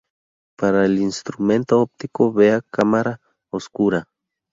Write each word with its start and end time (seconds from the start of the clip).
Para 0.57 0.83
el 0.87 0.97
instrumento 0.97 1.79
óptico 1.79 2.33
vea 2.33 2.61
Cámara 2.71 3.21
oscura". 3.51 4.07